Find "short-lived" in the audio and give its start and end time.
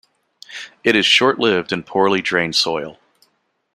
1.05-1.71